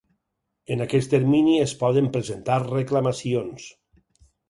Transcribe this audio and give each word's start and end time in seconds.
En 0.75 0.81
aquest 0.85 1.11
termini 1.17 1.53
es 1.67 1.75
poden 1.85 2.09
presentar 2.19 2.59
reclamacions. 2.67 3.73